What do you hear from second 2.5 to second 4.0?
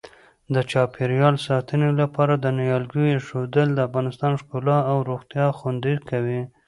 نیالګیو اېښودل د